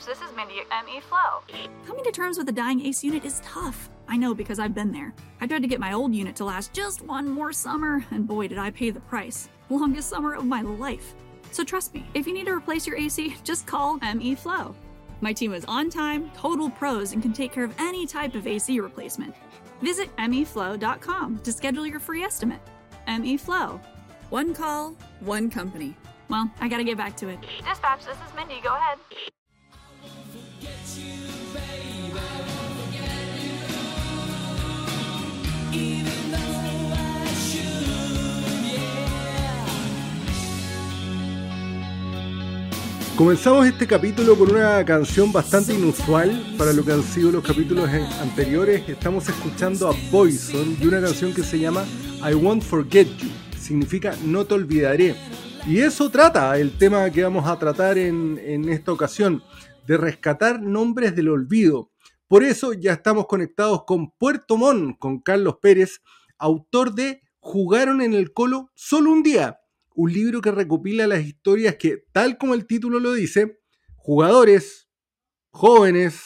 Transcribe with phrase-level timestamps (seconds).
[0.00, 1.42] Dispatch, this is Mindy at ME Flow.
[1.86, 3.90] Coming to terms with a dying ACE unit is tough.
[4.08, 5.14] I know because I've been there.
[5.40, 8.48] I tried to get my old unit to last just one more summer, and boy,
[8.48, 9.48] did I pay the price.
[9.68, 11.14] Longest summer of my life.
[11.52, 14.74] So trust me, if you need to replace your AC, just call ME Flow.
[15.20, 18.46] My team is on time, total pros, and can take care of any type of
[18.46, 19.34] AC replacement.
[19.82, 22.60] Visit meflow.com to schedule your free estimate.
[23.06, 23.80] ME Flow.
[24.30, 25.94] One call, one company.
[26.28, 27.38] Well, I gotta get back to it.
[27.64, 28.60] Dispatch, this is Mindy.
[28.62, 28.98] Go ahead.
[43.20, 47.86] Comenzamos este capítulo con una canción bastante inusual para lo que han sido los capítulos
[48.18, 48.88] anteriores.
[48.88, 51.84] Estamos escuchando a Poison y una canción que se llama
[52.26, 53.28] I Won't Forget You.
[53.60, 55.16] Significa No te olvidaré.
[55.66, 59.42] Y eso trata el tema que vamos a tratar en, en esta ocasión,
[59.90, 61.90] de rescatar nombres del olvido.
[62.28, 66.00] Por eso ya estamos conectados con Puerto Montt, con Carlos Pérez,
[66.38, 69.58] autor de Jugaron en el Colo solo un día
[69.96, 73.60] un libro que recopila las historias que, tal como el título lo dice,
[73.96, 74.88] jugadores,
[75.50, 76.22] jóvenes,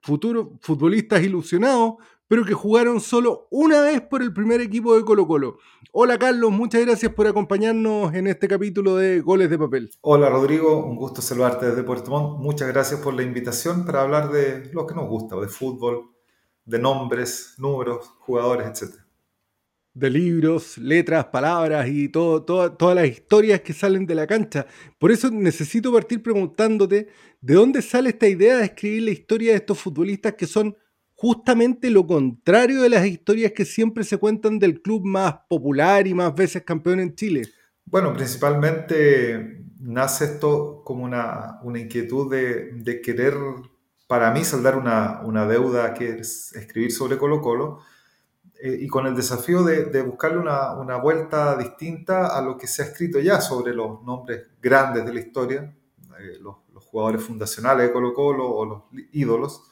[0.00, 1.94] futuros futbolistas ilusionados,
[2.28, 5.58] pero que jugaron solo una vez por el primer equipo de Colo Colo.
[5.92, 9.90] Hola Carlos, muchas gracias por acompañarnos en este capítulo de Goles de Papel.
[10.00, 12.38] Hola Rodrigo, un gusto saludarte desde Puerto Montt.
[12.40, 16.10] Muchas gracias por la invitación para hablar de lo que nos gusta, de fútbol,
[16.64, 19.06] de nombres, números, jugadores, etc
[19.96, 24.66] de libros, letras, palabras y todo, todas las historias que salen de la cancha.
[24.98, 27.08] Por eso necesito partir preguntándote
[27.40, 30.76] de dónde sale esta idea de escribir la historia de estos futbolistas que son
[31.16, 36.14] justamente lo contrario de las historias que siempre se cuentan del club más popular y
[36.14, 37.42] más veces campeón en Chile.
[37.84, 43.34] Bueno, principalmente nace esto como una, inquietud de, querer,
[44.06, 47.80] para mí, saldar una, una deuda que es escribir sobre Colo Colo
[48.58, 52.86] eh, y con el desafío de, buscarle una, vuelta distinta a lo que se ha
[52.86, 55.76] escrito ya sobre los nombres grandes de la historia,
[56.18, 59.64] eh, los, jugadores fundacionales de Colo Colo o los ídolos.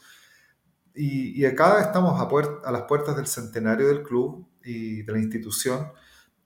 [0.95, 5.89] Y, acá estamos a, las puertas del centenario del club y de la institución.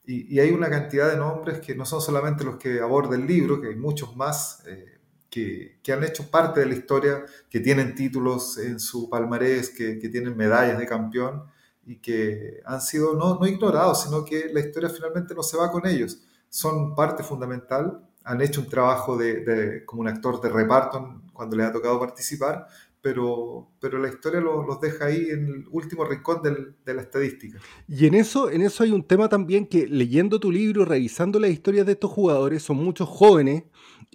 [0.06, 3.60] Y, hay una cantidad de nombres que no son solamente los que aborda el libro,
[3.60, 4.98] que hay muchos más eh,
[5.28, 10.08] que, han hecho parte de la historia, que tienen títulos en su palmarés, que, que
[10.08, 11.44] tienen medallas de campeón
[11.88, 15.70] y que han sido no, no ignorados, sino que la historia finalmente no se va
[15.70, 16.22] con ellos.
[16.50, 21.66] Son parte fundamental, han hecho un trabajo de, como un actor de reparto cuando les
[21.66, 22.66] ha tocado participar,
[23.00, 27.58] pero, pero la historia los, deja ahí en el último rincón del, de la estadística.
[27.86, 31.50] Y en eso, en eso hay un tema también que leyendo tu libro, revisando las
[31.50, 33.64] historias de estos jugadores, son muchos jóvenes,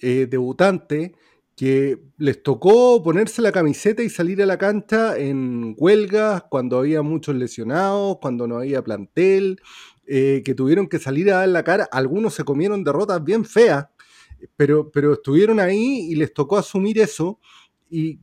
[0.02, 1.12] eh, debutantes,
[1.56, 7.04] que les tocó ponerse la camiseta y salir a la cancha en huelgas, cuando había
[7.04, 9.62] muchos lesionados, cuando no había plantel,
[10.06, 11.88] eh, que tuvieron que salir a dar la cara.
[11.92, 13.86] Algunos se comieron derrotas bien feas,
[14.58, 17.40] pero, pero estuvieron ahí y les tocó asumir eso.
[17.90, 18.20] ¿Y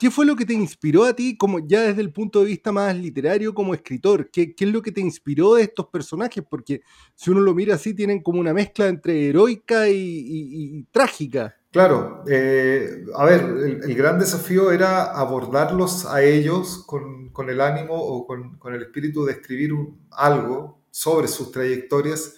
[0.00, 2.72] qué, fue lo que te inspiró a ti, como ya desde el punto de vista
[2.72, 4.30] más literario, como escritor?
[4.30, 6.42] ¿Qué, es lo que te inspiró de estos personajes?
[6.48, 6.80] Porque
[7.14, 11.54] si uno lo mira así, tienen como una mezcla entre heroica y trágica.
[11.70, 18.26] Claro, eh, a ver, el, gran desafío era abordarlos a ellos con, el ánimo o
[18.26, 19.72] con, el espíritu de escribir
[20.10, 22.34] algo sobre sus trayectorias,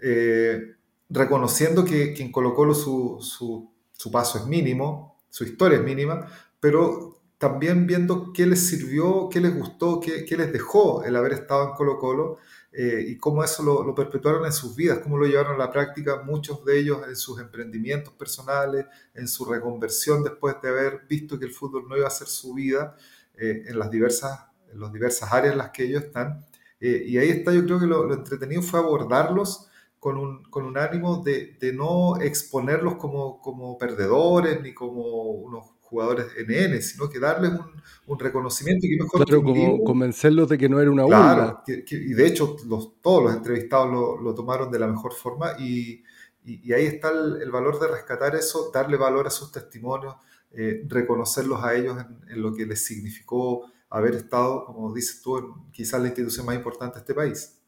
[0.00, 0.74] eh,
[1.08, 6.28] reconociendo que, en Colo su, su, paso es mínimo, su historia es mínima,
[6.64, 11.34] pero también viendo qué les sirvió, qué les gustó, qué, qué les dejó el haber
[11.34, 12.38] estado en Colo Colo
[12.72, 16.22] eh, y cómo eso lo, perpetuaron en sus vidas, cómo lo llevaron a la práctica
[16.22, 21.44] muchos de ellos en sus emprendimientos personales, en su reconversión después de haber visto que
[21.44, 22.96] el fútbol no iba a ser su vida
[23.36, 26.46] eh, en, las diversas, en las diversas áreas en las que ellos están.
[26.80, 29.68] Eh, y ahí está, yo creo que lo, entretenido fue abordarlos
[30.00, 35.73] con un, con un ánimo de, de, no exponerlos como, como perdedores ni como unos
[35.94, 40.68] jugadores NN, sino que darles un, un reconocimiento y mejor claro, como convencerlos de que
[40.68, 44.78] no era una claro, y de hecho los, todos los entrevistados lo, lo, tomaron de
[44.78, 46.02] la mejor forma y,
[46.44, 50.16] y, ahí está el, valor de rescatar eso, darle valor a sus testimonios,
[50.50, 51.96] eh, reconocerlos a ellos
[52.28, 56.56] en, lo que les significó haber estado, como dices tú, en quizás la institución más
[56.56, 57.60] importante de este país.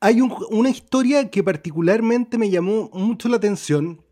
[0.00, 4.03] Hay una historia que particularmente me llamó mucho la atención,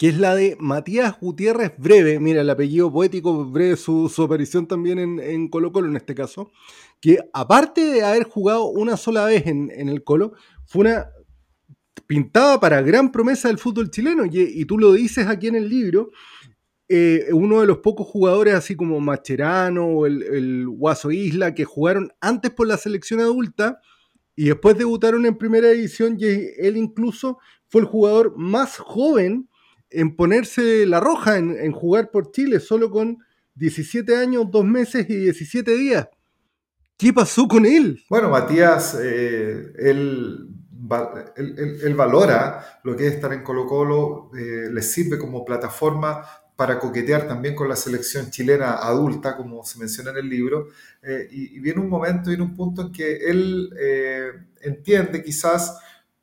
[0.00, 4.98] que es la de Matías Gutiérrez Breve, mira el apellido poético, breve su, aparición también
[4.98, 6.50] en, Colo Colo en este caso,
[7.02, 10.32] que aparte de haber jugado una sola vez en, el Colo,
[10.64, 11.10] fue una
[12.06, 16.12] pintada para gran promesa del fútbol chileno, y, tú lo dices aquí en el libro,
[16.88, 21.66] eh, uno de los pocos jugadores, así como Macherano o el, el Guaso Isla, que
[21.66, 23.82] jugaron antes por la selección adulta
[24.34, 27.36] y después debutaron en primera división y él incluso
[27.68, 29.49] fue el jugador más joven
[29.90, 33.18] en ponerse la roja, en, jugar por Chile, solo con
[33.54, 36.08] 17 años, 2 meses y 17 días.
[36.96, 38.02] ¿Qué pasó con él?
[38.08, 40.48] Bueno, Matías, eh, él,
[41.36, 46.22] él, él, valora lo que es estar en Colo Colo, eh, le sirve como plataforma
[46.60, 50.66] para coquetear también con la selección chilena adulta, como se menciona en el libro,
[51.02, 55.78] eh, y, y, viene un momento, viene un punto en que él eh, entiende quizás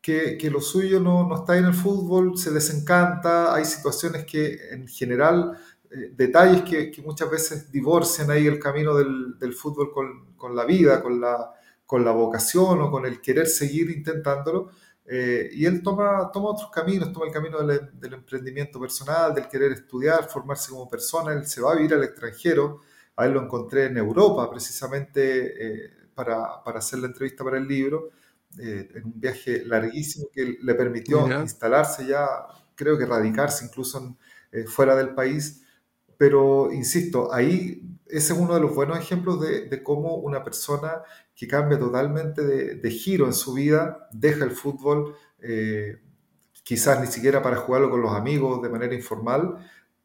[0.07, 4.57] que, que, lo suyo no, no está en el fútbol, se desencanta, hay situaciones que
[4.71, 5.59] en general,
[5.91, 10.55] eh, detalles que, que, muchas veces divorcian ahí el camino del, del fútbol con, con,
[10.55, 11.51] la vida, con la,
[11.85, 14.69] con la vocación o con el querer seguir intentándolo.
[15.05, 19.49] Eh, y él toma, toma otros caminos, toma el camino del, del, emprendimiento personal, del
[19.49, 21.33] querer estudiar, formarse como persona.
[21.33, 22.79] Él se va a vivir al extranjero.
[23.17, 27.67] A él lo encontré en Europa, precisamente eh, para, para, hacer la entrevista para el
[27.67, 28.11] libro,
[28.59, 31.41] eh, en un viaje larguísimo que le permitió Mira.
[31.41, 32.27] instalarse ya,
[32.75, 34.17] creo que radicarse incluso en,
[34.51, 35.63] eh, fuera del país.
[36.17, 41.03] Pero, insisto, ahí ese es uno de los buenos ejemplos de, de cómo una persona
[41.35, 46.01] que cambia totalmente de, de, giro en su vida, deja el fútbol, eh,
[46.63, 49.57] quizás ni siquiera para jugarlo con los amigos de manera informal,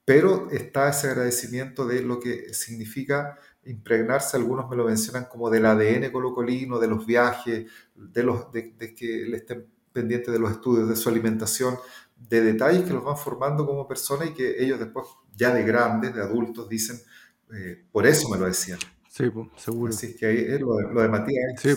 [0.04, 5.66] pero está ese agradecimiento de lo que significa impregnarse, algunos me lo mencionan como del
[5.66, 10.50] ADN colocolino, de los viajes, de, los, de, de que le estén pendientes de los
[10.50, 11.76] estudios, de su alimentación,
[12.28, 15.06] de detalles que los van formando como persona y que ellos después,
[15.36, 16.98] ya de grandes, de adultos, dicen,
[17.54, 18.78] eh, por eso me lo decían.
[19.08, 19.24] Sí,
[19.56, 19.90] seguro.
[19.90, 21.60] Así que ahí es lo de, lo de Matías.
[21.60, 21.74] Sí,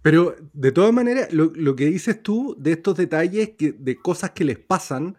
[0.00, 4.30] pero de todas maneras, lo, lo, que dices tú de estos detalles, que, de cosas
[4.30, 5.18] que les pasan,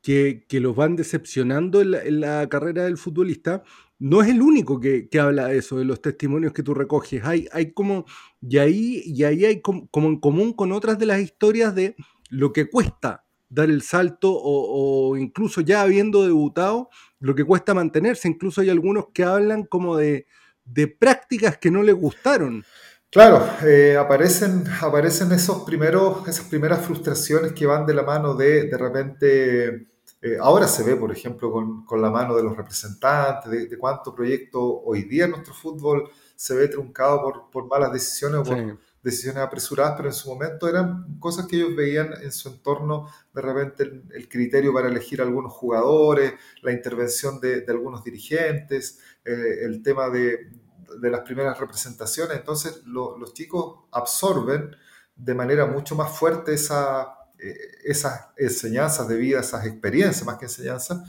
[0.00, 3.64] que, que los van decepcionando en la, en la, carrera del futbolista,
[3.98, 7.24] no es el único que, que, habla de eso, de los testimonios que tú recoges.
[7.24, 8.04] Hay, hay como,
[8.40, 11.96] y ahí, y ahí hay como, como en común con otras de las historias de
[12.30, 16.90] lo que cuesta dar el salto o, incluso ya habiendo debutado,
[17.20, 18.28] lo que cuesta mantenerse.
[18.28, 20.26] Incluso hay algunos que hablan como de,
[20.64, 22.64] de prácticas que no les gustaron.
[23.10, 28.64] Claro, eh, aparecen, aparecen esos primeros, esas primeras frustraciones que van de la mano de
[28.64, 29.86] de repente,
[30.20, 33.78] eh, ahora se ve, por ejemplo, con, con, la mano de los representantes, de, de,
[33.78, 38.44] cuánto proyecto hoy día en nuestro fútbol se ve truncado por, por malas decisiones o
[38.44, 38.78] por sí.
[39.00, 43.42] decisiones apresuradas, pero en su momento eran cosas que ellos veían en su entorno, de
[43.42, 49.60] repente el, el criterio para elegir algunos jugadores, la intervención de, de algunos dirigentes, eh,
[49.62, 50.50] el tema de,
[51.00, 52.36] de, las primeras representaciones.
[52.36, 54.74] Entonces lo, los chicos absorben
[55.14, 57.17] de manera mucho más fuerte esa,
[57.84, 61.00] esas enseñanzas de vida, esas experiencias más que enseñanzas,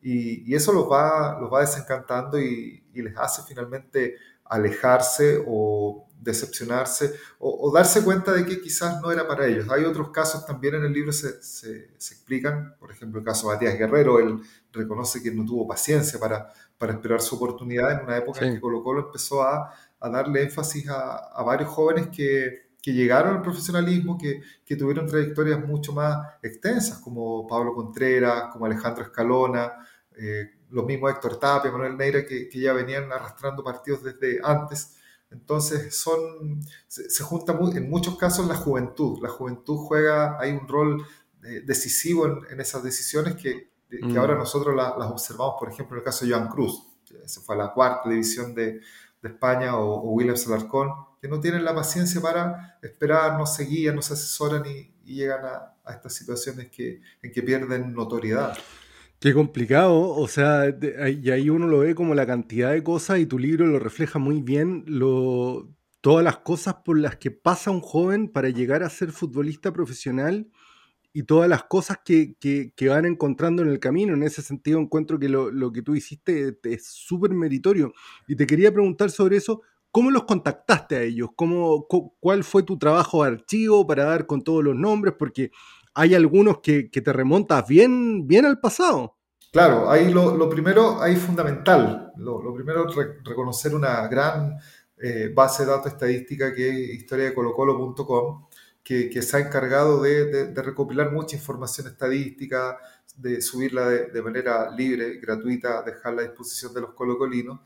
[0.00, 6.08] y, y eso los va, los va desencantando y, y, les hace finalmente alejarse o
[6.20, 9.68] decepcionarse o, o, darse cuenta de que quizás no era para ellos.
[9.70, 13.48] Hay otros casos también en el libro se, se, se explican, por ejemplo el caso
[13.48, 14.40] de Matías Guerrero, él
[14.72, 18.46] reconoce que no tuvo paciencia para, para esperar su oportunidad en una época sí.
[18.46, 22.94] en que Colo Colo empezó a, a darle énfasis a, a varios jóvenes que, que,
[22.94, 29.04] llegaron al profesionalismo, que, que, tuvieron trayectorias mucho más extensas, como Pablo Contreras, como Alejandro
[29.04, 29.72] Escalona,
[30.16, 34.96] eh, los mismos Héctor Tapia, Manuel Neira, que, que, ya venían arrastrando partidos desde antes.
[35.30, 39.18] Entonces, son, se, se junta muy, en muchos casos la juventud.
[39.22, 41.06] La juventud juega, hay un rol
[41.44, 44.16] eh, decisivo en, en, esas decisiones que, que mm.
[44.18, 46.84] ahora nosotros la, las observamos, por ejemplo, en el caso de Joan Cruz,
[47.24, 48.80] se fue a la cuarta división de,
[49.22, 53.64] de España, o, o Williams Alarcón, que no tienen la paciencia para esperar, no se
[53.64, 58.56] guían, no se asesoran y, llegan a, a, estas situaciones que, en que pierden notoriedad.
[59.18, 63.26] Qué complicado, o sea, y ahí uno lo ve como la cantidad de cosas y
[63.26, 65.66] tu libro lo refleja muy bien, lo,
[66.00, 70.48] todas las cosas por las que pasa un joven para llegar a ser futbolista profesional
[71.12, 74.14] y todas las cosas que, que, van encontrando en el camino.
[74.14, 77.92] En ese sentido encuentro que lo, lo que tú hiciste es súper meritorio.
[78.26, 81.30] Y te quería preguntar sobre eso, ¿cómo los contactaste a ellos?
[81.34, 81.86] ¿Cómo,
[82.20, 85.14] ¿Cuál fue tu trabajo de archivo para dar con todos los nombres?
[85.18, 85.50] Porque
[85.94, 89.18] hay algunos que, que te remontas bien, bien al pasado.
[89.50, 94.58] Claro, ahí lo, lo primero, ahí fundamental, lo, primero re, reconocer una gran
[94.98, 98.47] eh, base de datos estadística que es historia de colocolo.com,
[98.88, 102.78] que, que, se ha encargado de, de, de, recopilar mucha información estadística,
[103.18, 107.60] de subirla de, de, manera libre, gratuita, dejarla a disposición de los colocolinos.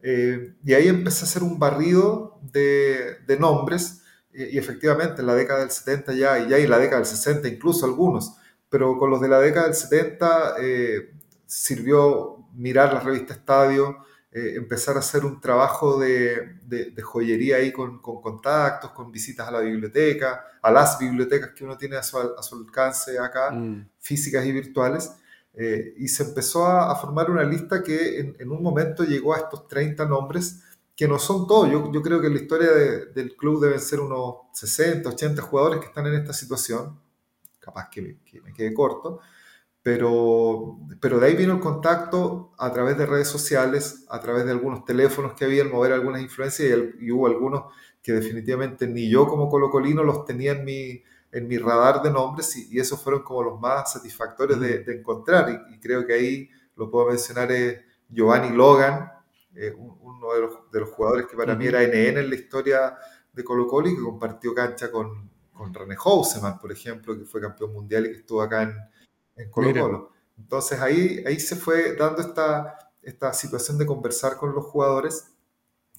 [0.00, 5.34] Eh, y ahí empecé a hacer un barrido de, nombres, y, y, efectivamente en la
[5.34, 8.36] década del 70 ya, y ya en la década del 60 incluso algunos,
[8.70, 11.12] pero con los de la década del 70 eh,
[11.44, 13.98] sirvió mirar la revista Estadio,
[14.30, 16.58] eh, empezar a hacer un trabajo de,
[17.02, 21.96] joyería ahí con, contactos, con visitas a la biblioteca, a las bibliotecas que uno tiene
[21.96, 23.88] a su, alcance acá, mm.
[23.98, 25.12] físicas y virtuales.
[25.54, 29.66] Eh, y se empezó a, formar una lista que en, un momento llegó a estos
[29.66, 30.62] 30 nombres,
[30.94, 31.70] que no son todos.
[31.70, 35.80] Yo, yo creo que en la historia del club deben ser unos 60, 80 jugadores
[35.80, 37.00] que están en esta situación.
[37.58, 39.20] Capaz que, que me quede corto
[39.88, 44.50] pero, pero de ahí vino el contacto a través de redes sociales, a través de
[44.50, 49.48] algunos teléfonos que había, mover algunas influencias y, hubo algunos que definitivamente ni yo como
[49.48, 51.02] colocolino los tenía en mi,
[51.32, 55.64] en mi radar de nombres y, esos fueron como los más satisfactorios de, encontrar.
[55.72, 57.80] Y, creo que ahí lo puedo mencionar es
[58.10, 59.10] Giovanni Logan,
[59.54, 62.94] eh, uno de los, de los, jugadores que para mí era NN en la historia
[63.32, 67.40] de Colo Colo y que compartió cancha con, con René Houseman, por ejemplo, que fue
[67.40, 68.74] campeón mundial y que estuvo acá en,
[69.38, 70.12] en Colo Colo.
[70.36, 75.32] Entonces ahí, ahí se fue dando esta, esta situación de conversar con los jugadores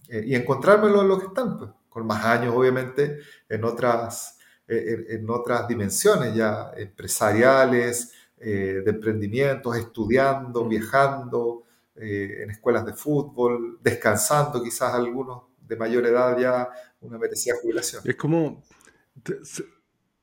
[0.08, 5.06] eh, y encontrármelo en los que están, pues, con más años obviamente, en otras, eh,
[5.10, 10.70] en, otras dimensiones ya empresariales, eh, de emprendimientos, estudiando, mm.
[10.70, 11.64] viajando,
[12.02, 16.70] en escuelas de fútbol, descansando quizás algunos de mayor edad ya
[17.02, 18.02] una merecida jubilación.
[18.06, 18.64] Es como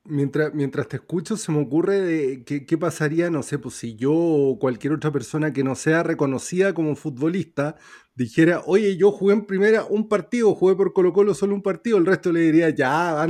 [0.08, 4.12] Mientras, mientras te escucho, se me ocurre de qué, pasaría, no sé, pues si yo
[4.14, 7.76] o cualquier otra persona que no sea reconocida como futbolista
[8.14, 11.98] dijera, oye, yo jugué en primera un partido, jugué por Colo Colo solo un partido,
[11.98, 13.26] el resto le diría, ya,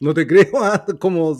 [0.00, 1.34] no te creo, ah, como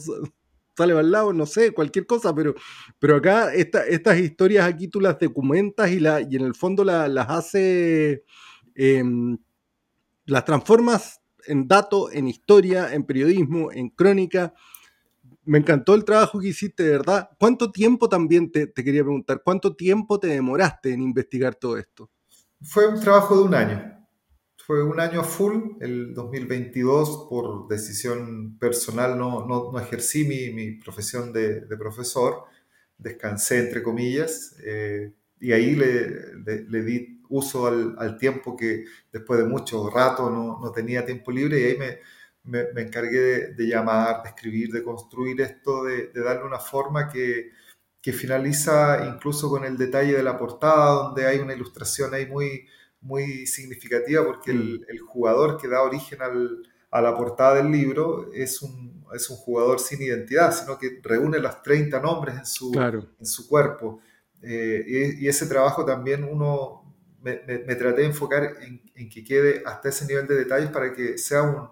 [0.76, 2.54] sale al lado, no sé, cualquier cosa, pero,
[2.98, 7.28] pero acá estas historias aquí tú las documentas y, la, y en el fondo las
[7.28, 8.24] hace,
[8.74, 9.38] em,
[10.26, 14.54] las transformas en dato, en historia, en periodismo, en crónica.
[15.44, 17.30] Me encantó el trabajo que hiciste, de verdad.
[17.38, 19.42] ¿Cuánto tiempo también te, quería preguntar?
[19.44, 22.10] ¿Cuánto tiempo te demoraste en investigar todo esto?
[22.62, 24.06] Fue un trabajo de un año.
[24.64, 25.76] Fue un año full.
[25.80, 32.44] El 2022, por decisión personal, no, no, ejercí mi, mi profesión de, de, profesor.
[32.96, 34.54] Descansé, entre comillas.
[34.64, 40.58] Eh, y ahí le, le di uso al, tiempo que después de mucho rato no,
[40.60, 41.78] no tenía tiempo libre y ahí
[42.44, 47.08] me, me, encargué de, llamar, de escribir, de construir esto, de, de darle una forma
[47.08, 47.50] que,
[48.00, 52.66] que, finaliza incluso con el detalle de la portada, donde hay una ilustración ahí muy,
[53.00, 54.84] muy significativa porque el, mm.
[54.88, 56.62] el jugador que da origen al,
[56.92, 61.38] a la portada del libro es un, es un jugador sin identidad, sino que reúne
[61.38, 62.72] los 30 nombres en su,
[63.18, 64.00] en su cuerpo.
[64.42, 66.81] Eh, y, ese trabajo también uno,
[67.22, 71.42] me, traté de enfocar en, que quede hasta ese nivel de detalles para que sea
[71.42, 71.68] un,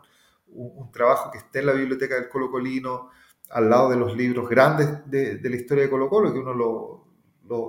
[0.48, 3.10] un, trabajo que esté en la biblioteca del Colo Colino,
[3.50, 6.54] al lado de los libros grandes de, de la historia de Colo Colo, que uno
[6.54, 7.10] lo,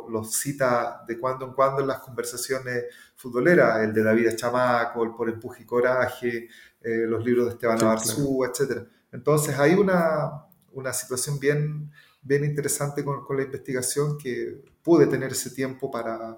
[0.09, 2.85] lo, cita de cuando en cuando en las conversaciones
[3.15, 6.47] futboleras, el de David Chamaco, el Por Empuje y Coraje,
[6.81, 8.87] eh, los libros de Esteban Abarzú, etc.
[9.11, 15.31] Entonces hay una, una situación bien, bien interesante con, con, la investigación que pude tener
[15.31, 16.37] ese tiempo para,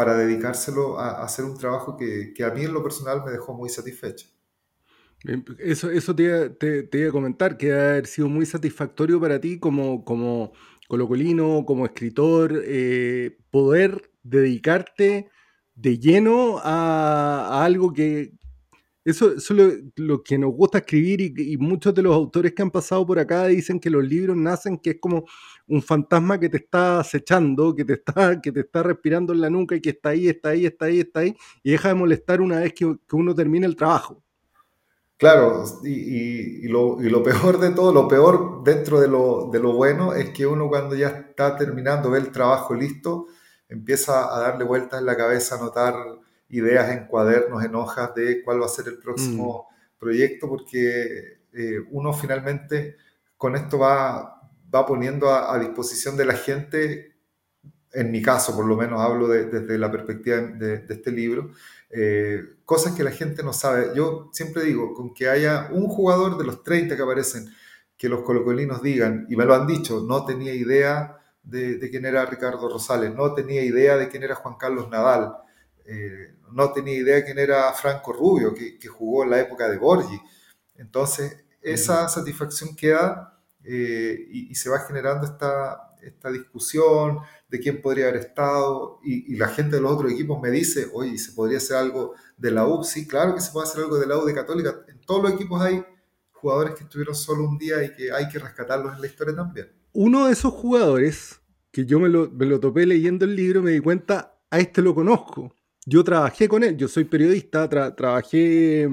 [0.00, 3.68] para dedicárselo a, hacer un trabajo que, a mí en lo personal me dejó muy
[3.68, 4.28] satisfecho.
[5.58, 10.02] Eso, eso te, te, iba a comentar, que ha sido muy satisfactorio para ti como,
[10.02, 10.52] como
[10.88, 15.28] colocolino, como escritor, eh, poder dedicarte
[15.74, 18.38] de lleno a, algo que,
[19.10, 19.50] eso, es
[19.96, 23.46] lo, que nos gusta escribir y, muchos de los autores que han pasado por acá
[23.46, 25.24] dicen que los libros nacen que es como
[25.66, 29.50] un fantasma que te está acechando, que te está, que te está respirando en la
[29.50, 32.40] nuca y que está ahí, está ahí, está ahí, está ahí, y deja de molestar
[32.40, 34.22] una vez que, uno termina el trabajo.
[35.16, 40.30] Claro, y, lo, peor de todo, lo peor dentro de lo, de lo bueno es
[40.30, 43.26] que uno cuando ya está terminando, ve el trabajo listo,
[43.68, 45.94] empieza a darle vueltas en la cabeza, a notar
[46.50, 49.98] ideas en cuadernos, en hojas de cuál va a ser el próximo mm.
[49.98, 52.96] proyecto, porque eh, uno finalmente
[53.36, 54.40] con esto va,
[54.72, 57.16] va poniendo a, disposición de la gente,
[57.92, 61.50] en mi caso por lo menos hablo desde la perspectiva de, este libro,
[61.90, 63.92] eh, cosas que la gente no sabe.
[63.94, 67.48] Yo siempre digo, con que haya un jugador de los 30 que aparecen,
[67.96, 72.26] que los colocolinos digan, y me lo han dicho, no tenía idea de, quién era
[72.26, 75.34] Ricardo Rosales, no tenía idea de quién era Juan Carlos Nadal,
[75.84, 79.78] eh, no tenía idea de quién era Franco Rubio, que, jugó en la época de
[79.78, 80.20] Borgi.
[80.74, 88.08] Entonces, esa satisfacción queda eh, y, se va generando esta, esta discusión de quién podría
[88.08, 91.76] haber estado y, la gente de los otros equipos me dice, oye, ¿se podría hacer
[91.76, 92.84] algo de la U?
[92.84, 94.84] Sí, claro que se puede hacer algo de la U de Católica.
[94.88, 95.84] En todos los equipos hay
[96.30, 99.68] jugadores que estuvieron solo un día y que hay que rescatarlos en la historia también.
[99.92, 101.40] Uno de esos jugadores,
[101.70, 104.82] que yo me lo, me lo topé leyendo el libro, me di cuenta, a este
[104.82, 105.54] lo conozco.
[105.86, 108.88] Yo trabajé con él, yo soy periodista, trabajé,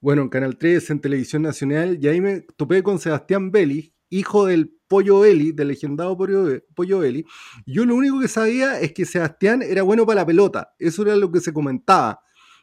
[0.00, 4.46] bueno, en Canal 3, en Televisión Nacional, y ahí me topé con Sebastián Belli, hijo
[4.46, 7.24] del Pollo Belli, del legendado Pollo, Belli.
[7.66, 11.16] Yo lo único que sabía es que Sebastián era bueno para la pelota, eso era
[11.16, 12.20] lo que se comentaba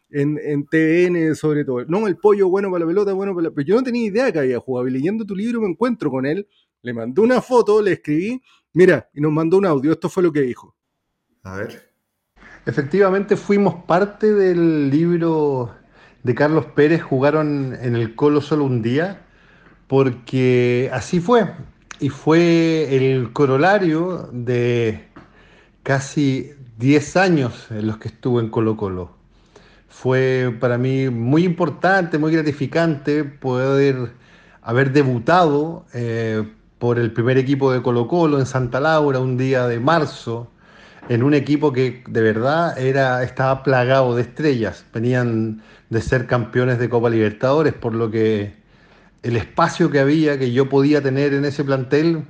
[0.09, 1.85] en, en TVN sobre todo.
[1.85, 3.51] No, el pollo bueno para la pelota, bueno para la...
[3.51, 4.87] Pero yo no tenía idea que había jugado.
[4.87, 6.47] Y leyendo tu libro me encuentro con él,
[6.81, 8.41] le mandé una foto, le escribí,
[8.73, 9.91] mira, y nos mandó un audio.
[9.91, 10.75] Esto fue lo que dijo.
[11.43, 11.86] A ver.
[12.67, 15.73] Efectivamente fuimos parte del libro
[16.21, 19.21] de Carlos Pérez, jugaron en el Colo solo un día,
[19.87, 21.51] porque así fue.
[21.99, 25.07] Y fue el corolario de
[25.81, 29.17] casi 10 años en los que estuve en Colo Colo
[29.97, 34.11] fue para mí muy importante, muy gratificante poder
[34.61, 36.47] haber debutado eh,
[36.77, 40.51] por el primer equipo de Colo Colo en Santa Laura un día de marzo,
[41.09, 44.85] en un equipo que de verdad era, estaba plagado de estrellas.
[44.93, 48.53] Venían de ser campeones de Copa Libertadores, por lo que
[49.23, 52.23] el espacio que había, que yo podía tener en ese plantel,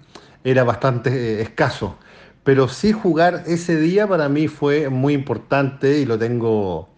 [0.44, 1.98] era bastante eh, escaso.
[2.44, 6.90] Pero sí jugar ese día para mí fue muy importante y lo tengo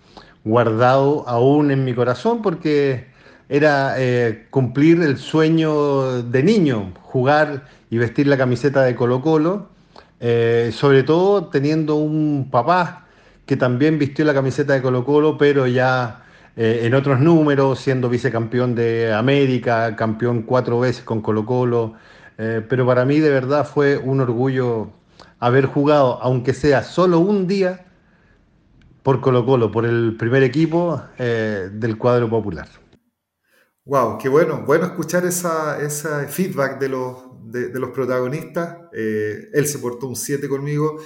[0.43, 3.07] guardado aún en mi corazón porque
[3.49, 9.69] era eh, cumplir el sueño de niño, jugar y vestir la camiseta de Colo Colo,
[10.19, 13.07] eh, sobre todo teniendo un papá
[13.45, 16.23] que también vistió la camiseta de Colo Colo, pero ya
[16.55, 21.93] eh, en otros números, siendo vicecampeón de América, campeón cuatro veces con Colo Colo,
[22.37, 24.93] pero para mí de verdad fue un orgullo
[25.39, 27.85] haber jugado, aunque sea solo un día,
[29.03, 32.67] por Colo Colo, por el primer equipo eh, del cuadro popular.
[33.89, 38.77] Wow, qué bueno, bueno escuchar esa, ese feedback de los, de, los protagonistas.
[38.93, 41.01] Eh, él se portó un 7 conmigo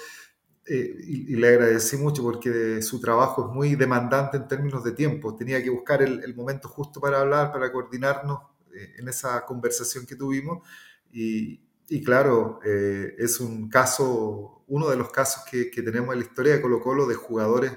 [0.66, 5.34] eh, y, le agradecí mucho porque su trabajo es muy demandante en términos de tiempo.
[5.34, 8.39] Tenía que buscar el, momento justo para hablar, para coordinarnos
[8.74, 10.67] en esa conversación que tuvimos.
[11.10, 16.56] Y, y claro, es un caso uno de los casos que, tenemos en la historia
[16.56, 17.72] de Colo Colo de jugadores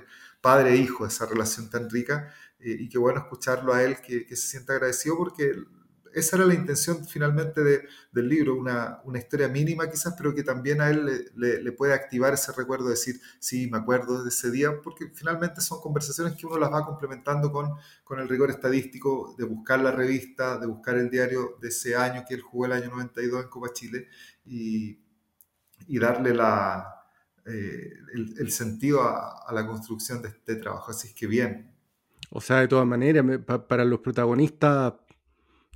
[0.47, 2.33] padre e esa relación tan rica,
[2.67, 5.53] eh, y qué bueno escucharlo a él, que, se sienta agradecido porque
[6.13, 10.91] esa era la intención finalmente del libro, una, historia mínima quizás, pero que también a
[10.91, 15.11] él le, puede activar ese recuerdo de decir, sí, me acuerdo de ese día, porque
[15.15, 19.81] finalmente son conversaciones que uno las va complementando con, con el rigor estadístico de buscar
[19.81, 23.45] la revista, de buscar el diario de ese año que él jugó el año 92
[23.45, 24.09] en Copa Chile,
[24.45, 24.99] y,
[25.87, 26.97] y darle la,
[27.47, 27.93] eh,
[28.39, 30.91] el, sentido a, la construcción de este trabajo.
[30.91, 31.76] Así es que bien.
[32.31, 33.25] O sea, de todas maneras,
[33.69, 34.95] para los protagonistas,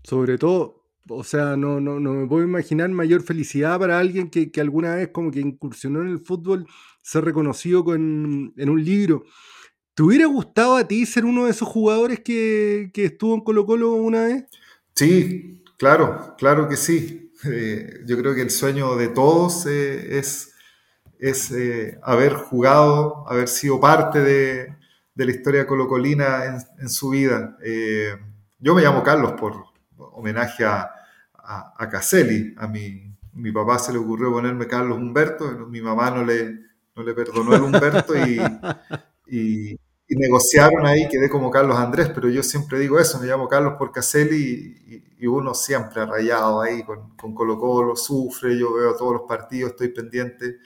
[0.03, 4.51] sobre todo, o sea, no, no, no, me puedo imaginar mayor felicidad para alguien que,
[4.51, 6.67] que, alguna vez como que incursionó en el fútbol,
[7.03, 9.25] ser reconocido con, en un libro.
[9.95, 13.67] ¿Te hubiera gustado a ti ser uno de esos jugadores que, que estuvo en Colo
[13.67, 14.45] Colo una vez?
[14.95, 17.33] Sí, claro, claro que sí.
[17.45, 20.53] Eh, yo creo que el sueño de todos eh, es,
[21.19, 24.77] es eh, haber jugado, haber sido parte de,
[25.24, 27.56] la historia colocolina en, en su vida.
[28.59, 29.64] yo me llamo Carlos por
[29.96, 30.90] homenaje a,
[31.35, 32.54] a, Caselli.
[32.59, 36.59] A mi, mi, papá se le ocurrió ponerme Carlos Humberto, mi mamá no le,
[36.94, 38.14] no le perdonó el Humberto
[39.26, 39.78] y
[40.11, 43.74] y negociaron ahí, quedé como Carlos Andrés, pero yo siempre digo eso, me llamo Carlos
[43.78, 49.12] por Caselli y, uno siempre rayado ahí con, con, Colo Colo, sufre, yo veo todos
[49.12, 50.56] los partidos, estoy pendiente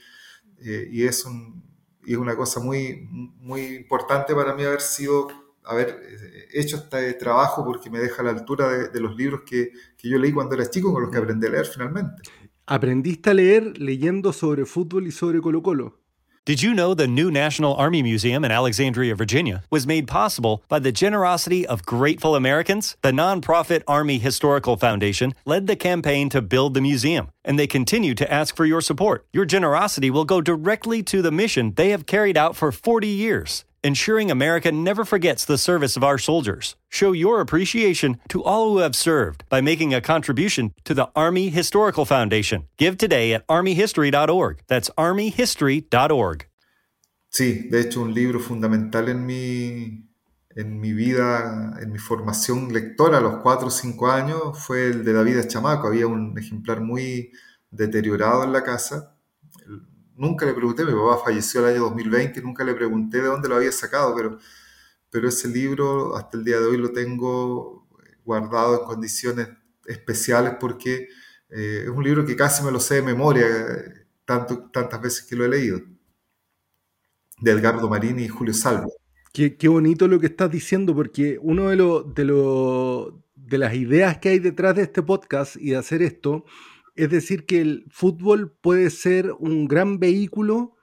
[0.61, 1.63] eh, y es, un,
[2.07, 5.29] y es una cosa muy, muy importante para mí haber sido,
[5.65, 9.43] haber eh, hecho este trabajo porque me deja a la altura de, de los libros
[9.47, 12.23] que, que, yo leí cuando era chico, con los que aprendí a leer finalmente.
[12.67, 16.04] ¿Aprendiste a leer leyendo sobre fútbol y sobre Colo Colo?
[16.47, 20.79] Did you know the new National Army Museum in Alexandria, Virginia was made possible by
[20.79, 22.99] the generosity of grateful Americans?
[23.01, 28.15] The nonprofit Army Historical Foundation led the campaign to build the museum, and they continue
[28.17, 29.25] to ask for your support.
[29.33, 33.65] Your generosity will go directly to the mission they have carried out for 40 years
[33.85, 36.75] ensuring America never forgets the service of our soldiers.
[36.89, 41.51] Show your appreciation to all who have served by making a contribution to the Army
[41.51, 42.65] Historical Foundation.
[42.79, 44.63] Give today at armyhistory.org.
[44.67, 46.47] That's armyhistory.org.
[47.29, 50.09] Sí, de hecho, un libro fundamental en mi,
[50.57, 55.05] en mi vida, en mi formación lectora a los 4 o 5 años fue el
[55.05, 55.89] de David Chamaco.
[55.89, 57.33] Había un ejemplar muy
[57.71, 59.14] deteriorado en la casa
[60.17, 63.49] nunca le pregunté, mi papá falleció el año 2020 y nunca le pregunté de dónde
[63.49, 64.39] lo había sacado, pero,
[65.11, 67.87] pero ese libro hasta el día de hoy lo tengo
[68.25, 69.49] guardado en condiciones
[69.87, 71.09] especiales porque
[71.51, 73.47] eh, es un libro que casi me lo sé de memoria,
[74.25, 75.81] tanto, tantas veces que lo he leído.
[77.41, 78.93] de Edgardo Marini y Julio Salvo.
[79.33, 82.05] Qué, bonito lo que estás diciendo, porque uno de, lo,
[83.35, 86.45] de las ideas que hay detrás de este podcast y de hacer esto
[86.95, 90.77] es decir que el fútbol puede ser un gran vehículo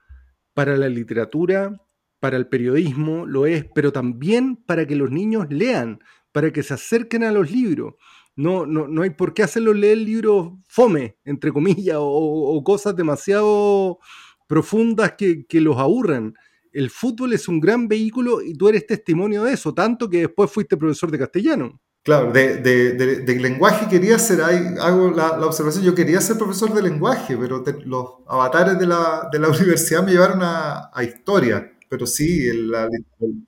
[0.53, 1.81] para la literatura,
[2.19, 5.99] para el periodismo, lo es, pero también para que los niños lean,
[6.31, 7.95] para que se acerquen a los libros.
[8.35, 12.95] No, no, no hay por qué hacerlos leer libros fome, entre comillas, o, o cosas
[12.95, 13.99] demasiado
[14.47, 16.33] profundas que, que los aburran
[16.73, 20.51] el fútbol es un gran vehículo y tú eres testimonio de eso, tanto que después
[20.51, 21.81] fuiste profesor de castellano.
[22.03, 26.19] Claro, de, de, de, de lenguaje quería ser, ahí hago la, la, observación, yo quería
[26.19, 30.41] ser profesor de lenguaje, pero te, los avatares de la, de la, universidad me llevaron
[30.41, 32.89] a, a historia, pero sí, el, la,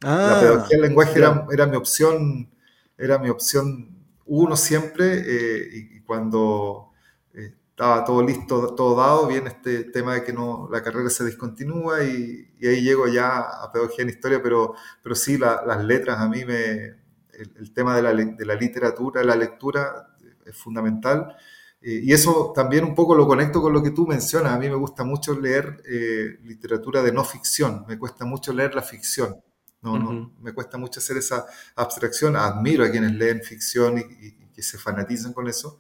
[0.04, 2.48] ah, la, pedagogía del lenguaje era, era, mi opción,
[2.96, 3.90] era mi opción
[4.26, 6.92] uno siempre, eh, y, cuando
[7.34, 11.26] eh, estaba todo listo, todo dado, viene este tema de que no, la carrera se
[11.26, 15.84] discontinúa y, y ahí llego ya a pedagogía en historia, pero, pero sí, la, las
[15.84, 17.03] letras a mí me
[17.38, 20.16] el, el tema de la, de la, literatura, la lectura
[20.46, 21.36] es fundamental.
[21.82, 24.54] Eh, y eso también un poco lo conecto con lo que tú mencionas.
[24.54, 28.74] A mí me gusta mucho leer eh, literatura de no ficción, me cuesta mucho leer
[28.74, 29.36] la ficción.
[29.82, 30.14] No, uh -huh.
[30.14, 32.36] no, me cuesta mucho hacer esa abstracción.
[32.38, 35.80] Admiro a quienes leen ficción y, y, y, que se fanatizan con eso.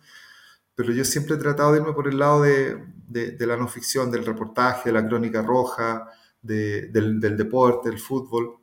[0.75, 3.67] Pero yo siempre he tratado de irme por el lado de, de, de la no
[3.67, 6.09] ficción, del reportaje, de la crónica roja,
[6.41, 8.57] de, del, del deporte, del fútbol.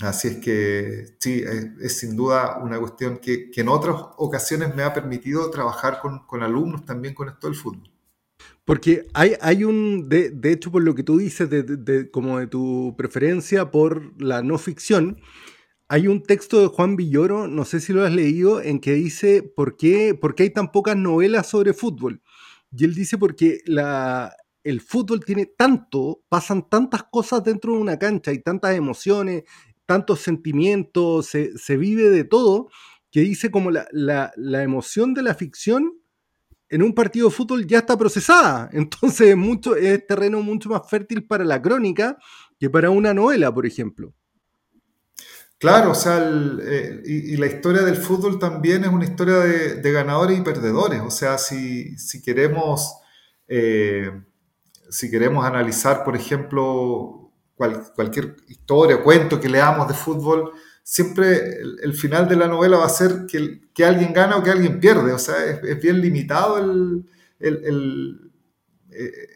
[0.00, 4.74] Así es que sí, es, es sin duda una cuestión que, que, en otras ocasiones
[4.74, 7.90] me ha permitido trabajar con, con alumnos también con esto del fútbol.
[8.64, 12.38] Porque hay, hay un, de, de, hecho, por lo que tú dices, de, de, como
[12.38, 15.20] de tu preferencia por la no ficción,
[15.88, 19.42] hay un texto de Juan Villoro, no sé si lo has leído, en que dice
[19.42, 22.22] por qué, por qué hay tan pocas novelas sobre fútbol.
[22.72, 27.98] Y él dice porque la, el fútbol tiene tanto, pasan tantas cosas dentro de una
[27.98, 29.44] cancha y tantas emociones
[29.90, 32.68] tantos sentimientos, se, se, vive de todo,
[33.10, 35.98] que dice como la, la, la, emoción de la ficción
[36.68, 38.70] en un partido de fútbol ya está procesada.
[38.72, 42.16] Entonces mucho, es terreno mucho más fértil para la crónica
[42.56, 44.14] que para una novela, por ejemplo.
[45.58, 46.18] Claro, o sea,
[46.62, 51.00] eh, y, la historia del fútbol también es una historia de, de ganadores y perdedores.
[51.00, 52.94] O sea, si, si queremos...
[53.48, 54.08] Eh,
[54.88, 57.19] si queremos analizar, por ejemplo,
[57.60, 62.86] cual, cualquier historia, cuento que leamos de fútbol, siempre el, final de la novela va
[62.86, 65.12] a ser que, que alguien gana o que alguien pierde.
[65.12, 67.04] O sea, es, bien limitado el,
[67.38, 68.32] el,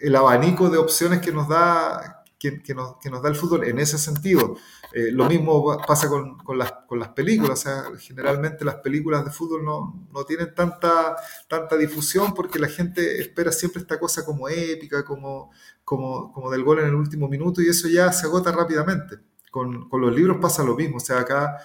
[0.01, 3.65] el, abanico de opciones que nos da, que, que, nos, que nos da el fútbol
[3.65, 4.57] en ese sentido.
[4.93, 7.61] Eh, lo mismo pasa con, con, las, con, las, películas.
[7.61, 11.17] O sea, generalmente las películas de fútbol no, no, tienen tanta,
[11.49, 15.53] tanta difusión porque la gente espera siempre esta cosa como épica, como,
[15.85, 19.17] como, como del gol en el último minuto y eso ya se agota rápidamente.
[19.51, 20.99] Con, con los libros pasa lo mismo.
[20.99, 21.57] O sea, acá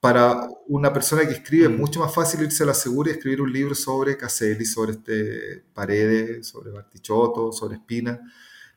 [0.00, 1.76] para una persona que escribe es mm.
[1.76, 5.64] mucho más fácil irse a la segura y escribir un libro sobre Caselli, sobre este
[5.74, 8.18] Paredes, sobre Bartichotto, sobre Espina,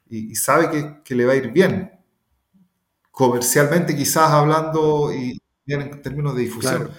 [0.09, 1.91] y, y sabe que, que, le va a ir bien
[3.11, 6.85] comercialmente quizás hablando y en términos de difusión.
[6.85, 6.93] Claro.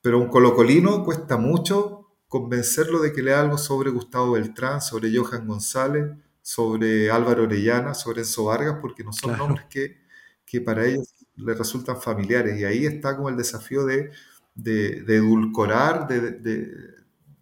[0.00, 5.46] Pero un colocolino cuesta mucho convencerlo de que lea algo sobre Gustavo Beltrán, sobre Johan
[5.46, 9.48] González, sobre Álvaro Orellana, sobre Enzo Vargas, porque no son claro.
[9.48, 9.98] nombres que,
[10.44, 12.58] que, para ellos les resultan familiares.
[12.58, 14.10] Y ahí está como el desafío de,
[14.54, 16.20] de, de edulcorar, de,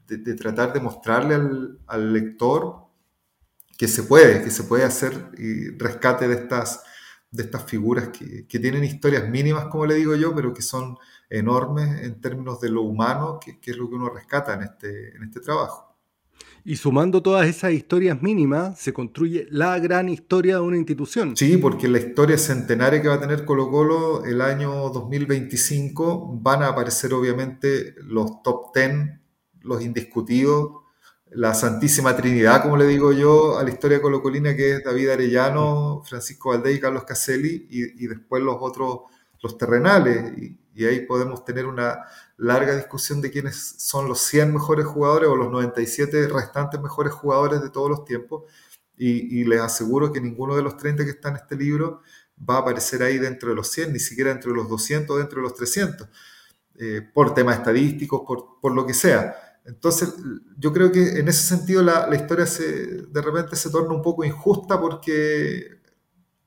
[0.07, 2.84] de, tratar de mostrarle al, al lector
[3.77, 6.83] que se puede, que se puede hacer y rescate de estas
[7.35, 10.97] de estas figuras que, que, tienen historias mínimas, como le digo yo, pero que son
[11.29, 15.17] enormes en términos de lo humano, que, que es lo que uno rescata en este,
[15.17, 15.95] en este trabajo.
[16.65, 21.37] Y sumando todas esas historias mínimas, se construye la gran historia de una institución.
[21.37, 26.39] Sí, porque en la historia centenaria que va a tener Colo Colo el año 2025
[26.41, 28.93] van a aparecer obviamente los top 10,
[29.61, 30.84] los indiscutidos,
[31.35, 36.03] la Santísima Trinidad, como le digo yo, a la historia colocolina, que es David Arellano,
[36.05, 39.01] Francisco Valdés y Carlos Caselli, y, después los otros,
[39.42, 40.33] los terrenales.
[40.38, 42.05] Y, ahí podemos tener una
[42.37, 47.62] larga discusión de quiénes son los 100 mejores jugadores o los 97 restantes mejores jugadores
[47.62, 48.44] de todos los tiempos.
[48.97, 52.03] Y, les aseguro que ninguno de los 30 que están en este libro
[52.49, 55.18] va a aparecer ahí dentro de los 100, ni siquiera dentro de los 200 o
[55.18, 56.09] dentro de los 300,
[56.77, 59.35] eh, por temas estadísticos, por, por lo que sea.
[59.64, 60.14] Entonces,
[60.59, 64.24] yo creo que en ese sentido la, historia se, de repente se torna un poco
[64.24, 65.81] injusta porque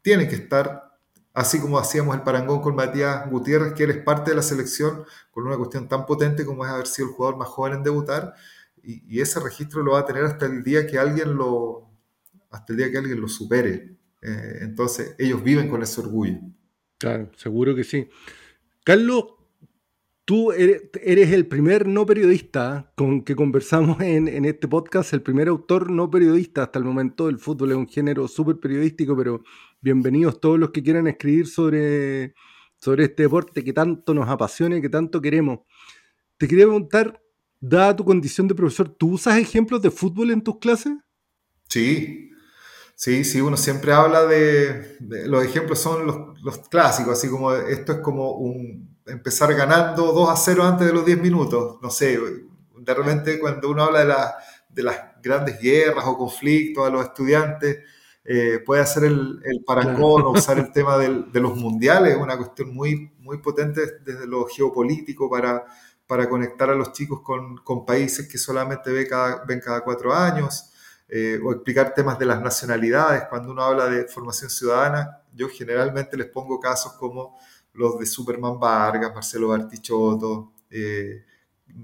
[0.01, 0.99] tiene que estar,
[1.33, 5.03] así como hacíamos el parangón con Matías Gutiérrez, que él es parte de la selección
[5.31, 8.35] con una cuestión tan potente como es haber sido el jugador más joven en debutar,
[8.83, 11.87] y, y ese registro lo va a tener hasta el día que alguien lo,
[12.51, 13.97] hasta el día que alguien lo supere.
[14.21, 16.39] Eh, entonces, ellos viven con ese orgullo.
[16.97, 18.09] Claro, seguro que sí.
[18.83, 19.25] Carlos,
[20.27, 25.47] tú eres, el primer no periodista con que conversamos en, en, este podcast, el primer
[25.47, 27.29] autor no periodista hasta el momento.
[27.29, 29.41] El fútbol es un género súper periodístico, pero
[29.79, 32.33] bienvenidos todos los que quieran escribir sobre,
[32.75, 35.59] sobre este deporte que tanto nos apasiona y que tanto queremos.
[36.35, 37.23] Te quería preguntar,
[37.61, 40.91] dada tu condición de profesor, ¿tú usas ejemplos de fútbol en tus clases?
[41.69, 42.31] Sí,
[42.95, 47.93] sí, sí, uno siempre habla de, los ejemplos son los, los, clásicos, así como esto
[47.93, 52.19] es como un empezar ganando 2 a 0 antes de los 10 minutos, no sé,
[52.77, 54.35] de repente cuando uno habla de, la,
[54.69, 57.79] de las grandes guerras o conflictos a los estudiantes,
[58.23, 62.37] eh, puede hacer el, el parangón o usar el tema del, de los mundiales, una
[62.37, 65.65] cuestión muy, muy potente desde lo geopolítico para,
[66.05, 70.13] para conectar a los chicos con, con países que solamente ven cada, ven cada cuatro
[70.13, 70.71] años,
[71.09, 73.23] eh, o explicar temas de las nacionalidades.
[73.29, 77.37] Cuando uno habla de formación ciudadana, yo generalmente les pongo casos como
[77.77, 81.23] los de Superman Vargas, Marcelo Bartichotto, eh,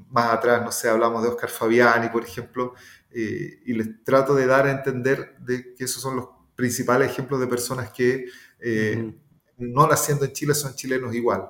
[0.10, 2.74] más atrás, no sé, hablamos de Oscar Fabiani, por ejemplo,
[3.12, 7.40] eh, y les trato de dar a entender de que esos son los principales ejemplos
[7.40, 8.26] de personas que
[8.60, 9.14] eh,
[9.58, 11.48] no naciendo en Chile son chilenos igual.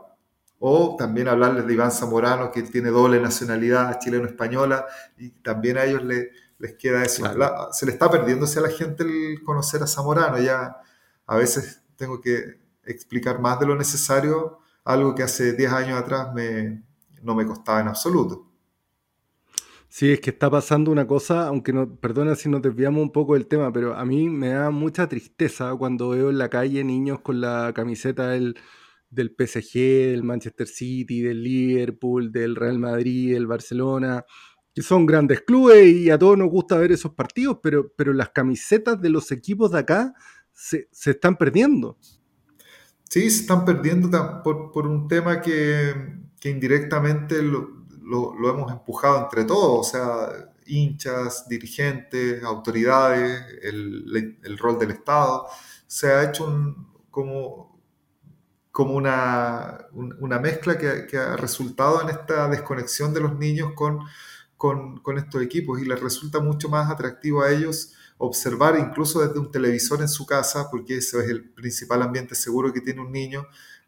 [0.60, 4.86] O también hablarles de Iván Zamorano, que tiene doble nacionalidad chileno-española,
[5.18, 6.28] y también a ellos les,
[6.58, 7.24] les queda eso.
[7.72, 10.40] se le está perdiéndose a la gente el conocer a Zamorano.
[10.40, 10.78] Ya
[11.28, 16.34] a veces tengo que explicar más de lo necesario, algo que hace 10 años atrás
[16.34, 16.84] me,
[17.22, 18.50] no me costaba en absoluto.
[19.88, 23.36] Sí, es que está pasando una cosa, aunque no, perdona si nos desviamos un poco
[23.36, 27.20] del tema, pero a mí me da mucha tristeza cuando veo en la calle niños
[27.22, 28.56] con la camiseta del,
[29.12, 29.74] del PSG,
[30.12, 34.26] del Manchester City, del Liverpool, del Real Madrid, del Barcelona,
[34.74, 38.30] que son grandes clubes y a todos nos gusta ver esos partidos, pero, pero las
[38.30, 40.14] camisetas de los equipos de acá
[40.52, 42.00] se, se están perdiendo.
[43.14, 44.10] Sí, se están perdiendo
[44.42, 45.94] por, por un tema que,
[46.40, 47.70] que indirectamente lo,
[48.02, 50.30] lo, hemos empujado entre todos, o sea,
[50.66, 55.46] hinchas, dirigentes, autoridades, el, el rol del Estado.
[55.86, 57.80] Se ha hecho un, como,
[58.72, 64.00] como una, una mezcla que, que, ha resultado en esta desconexión de los niños con,
[64.58, 67.94] con, con, estos equipos y les resulta mucho más atractivo a ellos
[68.24, 72.72] observar incluso desde un televisor en su casa, porque ese es el principal ambiente seguro
[72.72, 73.46] que tiene un niño,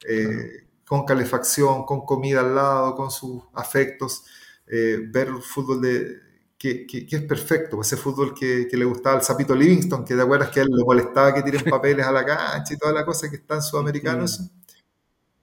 [0.07, 4.25] eh, con calefacción, con comida al lado, con sus afectos,
[4.67, 6.19] eh, ver fútbol de,
[6.57, 10.23] que, que, es perfecto, ese fútbol que, que, le gustaba al Zapito Livingston, que de
[10.23, 13.05] acuerdas que a él le molestaba que tiren papeles a la cancha y toda la
[13.05, 14.41] cosa que están sudamericanos.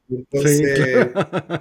[0.09, 0.15] Mm.
[0.15, 1.11] Entonces,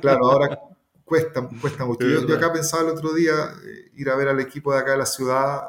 [0.01, 0.29] claro.
[0.29, 0.59] ahora
[1.05, 2.05] cuesta, cuesta mucho.
[2.05, 3.31] Yo, acá pensaba el otro día
[3.65, 5.61] eh, ir a ver al equipo de acá de la ciudad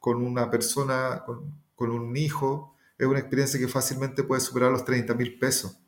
[0.00, 4.84] con una persona, con, con un hijo, es una experiencia que fácilmente puede superar los
[4.84, 5.78] 30 mil pesos.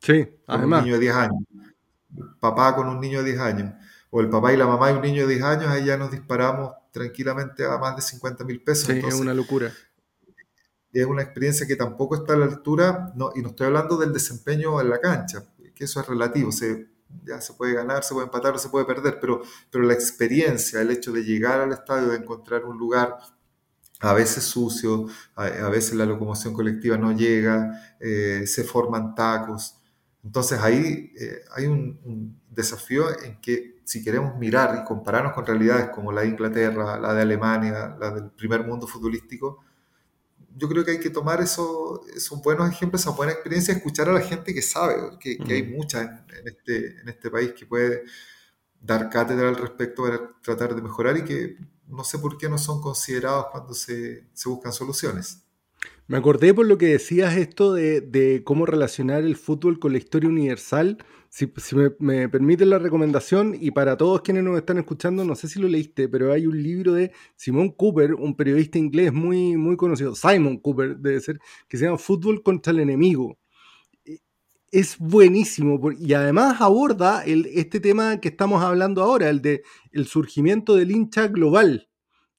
[0.00, 0.80] Sí, además.
[0.80, 1.44] un niño de 10 años.
[2.40, 3.74] Papá con un niño de 10 años.
[4.10, 6.10] O el papá y la mamá y un niño de 10 años, ahí ya nos
[6.10, 8.86] disparamos tranquilamente a más de 50 mil pesos.
[8.86, 9.72] Sí, es una locura.
[10.92, 14.12] Es una experiencia que tampoco está a la altura, no, y no estoy hablando del
[14.12, 16.88] desempeño en la cancha, que eso es relativo, se,
[17.24, 20.80] ya se puede ganar, se puede empatar o se puede perder, pero, pero la experiencia,
[20.80, 23.18] el hecho de llegar al estadio, de encontrar un lugar
[24.00, 29.76] a veces sucio, a, veces la locomoción colectiva no llega, eh, se forman tacos,
[30.24, 35.90] entonces ahí eh, hay un, desafío en que si queremos mirar y compararnos con realidades
[35.90, 39.64] como la de Inglaterra, la de Alemania, la del primer mundo futbolístico,
[40.56, 44.12] yo creo que hay que tomar eso, esos buenos ejemplos, esa buena experiencia, escuchar a
[44.12, 48.02] la gente que sabe, que, hay mucha en, este, en este país que puede
[48.80, 52.58] dar cátedra al respecto para tratar de mejorar y que no sé por qué no
[52.58, 55.44] son considerados cuando se, se buscan soluciones.
[56.10, 60.28] Me acordé por lo que decías esto de, cómo relacionar el fútbol con la historia
[60.28, 60.98] universal.
[61.28, 65.46] Si, me, me permite la recomendación, y para todos quienes nos están escuchando, no sé
[65.46, 69.76] si lo leíste, pero hay un libro de Simon Cooper, un periodista inglés muy, muy
[69.76, 71.38] conocido, Simon Cooper debe ser,
[71.68, 73.38] que se llama Fútbol contra el enemigo.
[74.72, 80.06] Es buenísimo y además aborda el, este tema que estamos hablando ahora, el de el
[80.06, 81.90] surgimiento del hincha global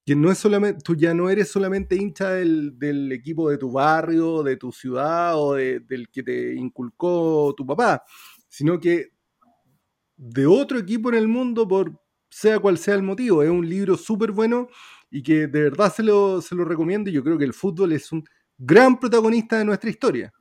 [0.05, 4.43] que no es solamente, tú ya no eres solamente hincha del, equipo de tu barrio,
[4.43, 8.03] de tu ciudad o del que te inculcó tu papá,
[8.47, 9.11] sino que
[10.17, 13.43] de otro equipo en el mundo, por sea cual sea el motivo.
[13.43, 14.69] Es un libro súper bueno
[15.09, 17.09] y que de verdad se lo, se lo recomiendo.
[17.09, 18.23] Y yo creo que el fútbol es un
[18.57, 20.33] gran protagonista de nuestra historia.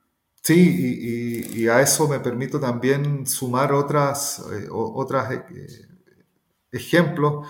[0.42, 5.86] Sí, y, a eso me permito también sumar otras, eh, eh,
[6.72, 7.46] ejemplos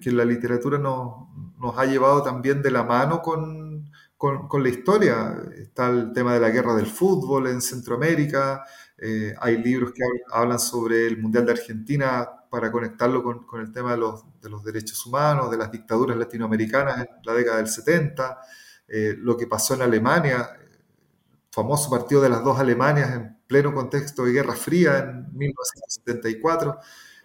[0.00, 1.28] que la literatura nos,
[1.58, 5.36] nos, ha llevado también de la mano con, con, la historia.
[5.56, 8.64] Está el tema de la guerra del fútbol en Centroamérica,
[8.98, 10.02] eh, hay libros que
[10.32, 14.48] hablan sobre el Mundial de Argentina para conectarlo con, con el tema de los, de
[14.48, 18.38] los, derechos humanos, de las dictaduras latinoamericanas en la década del 70,
[18.88, 20.48] eh, lo que pasó en Alemania,
[21.54, 26.78] famoso partido de las dos Alemanias en pleno contexto de Guerra Fría en 1974.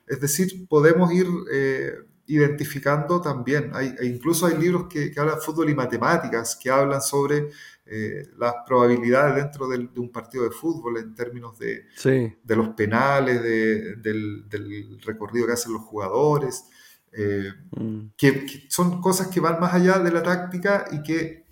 [0.05, 1.93] Es decir, podemos ir eh,
[2.27, 6.69] identificando también, hay, e incluso hay libros que, que, hablan de fútbol y matemáticas, que
[6.69, 7.49] hablan sobre
[7.87, 13.41] eh, las probabilidades dentro de un partido de fútbol en términos de, de los penales,
[13.41, 16.65] del, recorrido que hacen los jugadores,
[17.11, 18.09] eh, mm.
[18.15, 21.45] que, son cosas que van más allá de la táctica y que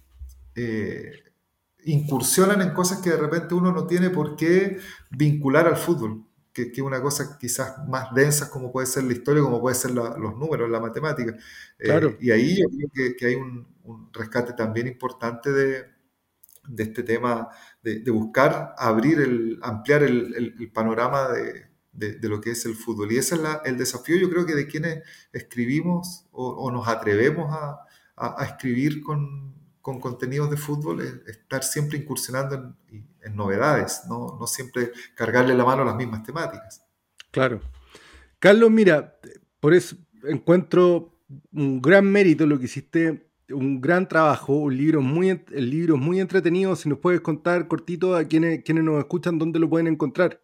[1.88, 4.78] incursionan en cosas que de repente uno no tiene por qué
[5.10, 6.26] vincular al fútbol.
[6.54, 9.92] Que, es una cosa quizás más densa como puede ser la historia, como puede ser
[9.92, 11.36] los números, la matemática.
[12.20, 13.68] y ahí yo creo que, hay un,
[14.12, 15.86] rescate también importante de,
[16.68, 17.50] de este tema,
[17.82, 23.12] de, buscar abrir, el, ampliar el, panorama de, lo que es el fútbol.
[23.12, 27.84] Y ese es el desafío, yo creo que de quienes escribimos o, nos atrevemos a,
[28.44, 29.57] escribir con,
[30.00, 34.38] contenidos de fútbol, es estar siempre incursionando en, novedades, ¿no?
[34.40, 36.82] no siempre cargarle la mano a las mismas temáticas.
[37.32, 37.60] Claro.
[38.40, 39.20] Carlos, mira,
[39.60, 41.14] por eso encuentro
[41.52, 46.02] un gran mérito lo que hiciste un gran trabajo, un libro muy, el libro es
[46.02, 46.76] muy entretenido.
[46.76, 50.42] Si nos puedes contar cortito a quienes, quienes nos escuchan dónde lo pueden encontrar.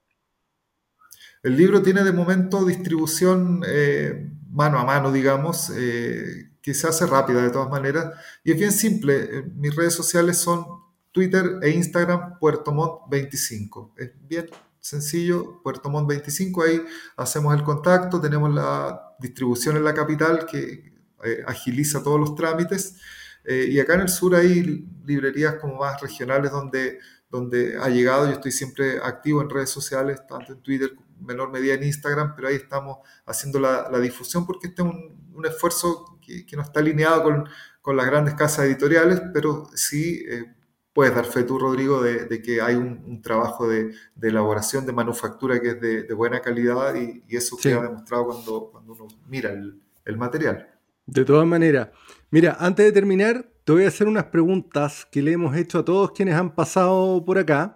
[1.41, 7.05] El libro tiene de momento distribución eh, mano a mano, digamos, eh, que se hace
[7.05, 8.13] rápida de todas maneras.
[8.43, 9.43] Y es bien simple.
[9.55, 10.65] Mis redes sociales son
[11.11, 13.93] Twitter e Instagram, Puerto Montt 25.
[13.97, 14.49] Es bien
[14.79, 16.63] sencillo, Puerto Montt 25.
[16.63, 16.81] Ahí
[17.17, 20.93] hacemos el contacto, tenemos la distribución en la capital que
[21.25, 22.95] eh, agiliza todos los trámites.
[23.43, 26.97] Eh, y acá en el sur hay librerías como más regionales donde,
[27.29, 28.25] donde ha llegado.
[28.27, 32.47] Yo estoy siempre activo en redes sociales, tanto en Twitter, menor medida en Instagram, pero
[32.47, 36.63] ahí estamos haciendo la, la difusión porque este es un, un esfuerzo que, que, no
[36.63, 37.49] está alineado con,
[37.81, 40.45] con, las grandes casas editoriales, pero sí eh,
[40.93, 44.85] puedes dar fe tú, Rodrigo, de, de que hay un, un trabajo de, de, elaboración,
[44.85, 49.07] de manufactura que es de, buena calidad y, y eso queda demostrado cuando, cuando uno
[49.27, 50.69] mira el, el material.
[51.05, 51.89] De todas maneras,
[52.29, 55.85] mira, antes de terminar, te voy a hacer unas preguntas que le hemos hecho a
[55.85, 57.75] todos quienes han pasado por acá.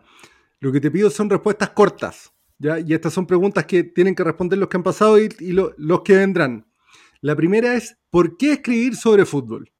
[0.59, 2.79] Lo que te pido son respuestas cortas, ¿ya?
[2.79, 6.17] Y estas son preguntas que tienen que responder los que han pasado y, los que
[6.17, 6.66] vendrán.
[7.21, 9.71] La primera es, ¿por qué escribir sobre fútbol?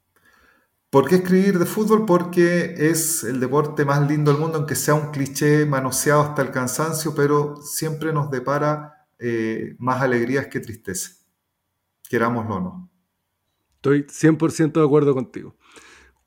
[0.89, 2.05] ¿Por qué escribir de fútbol?
[2.05, 6.51] Porque es el deporte más lindo del mundo, aunque sea un cliché manoseado hasta el
[6.51, 11.11] cansancio, pero siempre nos depara eh, más alegrías que tristeza,
[12.09, 12.89] querámoslo o no.
[13.75, 15.55] Estoy 100% de acuerdo contigo.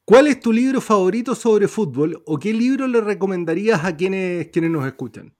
[0.05, 4.71] ¿Cuál es tu libro favorito sobre fútbol o qué libro le recomendarías a quienes, quienes
[4.71, 5.35] nos escuchan?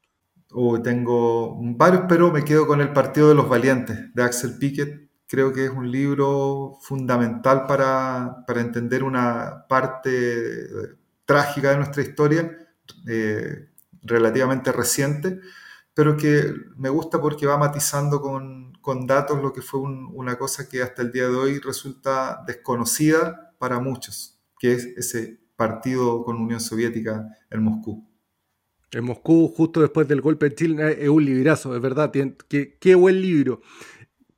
[0.53, 5.10] Oh, tengo varios, pero me quedo con El Partido de los Valientes de Axel Piquet.
[5.31, 10.67] Creo que es un libro fundamental para, para entender una parte eh,
[11.25, 12.51] trágica de nuestra historia,
[13.07, 13.69] eh,
[14.03, 15.39] relativamente reciente,
[15.95, 20.69] pero que me gusta porque va matizando con, con datos lo que fue una cosa
[20.69, 26.41] que hasta el día de hoy resulta desconocida para muchos, que es ese partido con
[26.41, 28.05] Unión Soviética en Moscú.
[28.91, 32.11] En Moscú, justo después del golpe de Chile, es un librazo, es verdad.
[32.49, 33.61] Qué, qué buen libro.